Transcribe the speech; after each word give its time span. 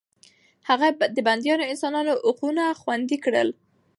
هغه 0.69 0.87
د 1.15 1.17
بنديانو 1.27 1.69
انساني 1.71 2.01
حقونه 2.27 2.63
خوندي 2.81 3.17
کړل. 3.25 3.49